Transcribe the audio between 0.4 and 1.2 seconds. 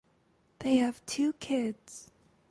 They have